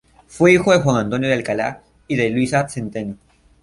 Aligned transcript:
Fue 0.25 0.53
hijo 0.53 0.71
de 0.71 0.79
Juan 0.81 0.95
Antonio 0.97 1.27
de 1.29 1.35
Alcalá 1.35 1.83
y 2.07 2.15
de 2.15 2.31
Luisa 2.31 2.67
Centeno. 2.67 3.17